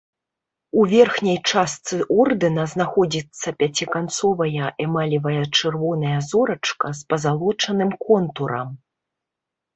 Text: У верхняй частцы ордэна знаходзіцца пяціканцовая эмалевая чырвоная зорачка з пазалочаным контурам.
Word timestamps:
У 0.83 0.83
верхняй 0.93 1.35
частцы 1.51 1.97
ордэна 2.23 2.63
знаходзіцца 2.73 3.53
пяціканцовая 3.59 4.65
эмалевая 4.87 5.43
чырвоная 5.57 6.17
зорачка 6.33 6.87
з 7.03 7.07
пазалочаным 7.15 7.95
контурам. 8.09 8.69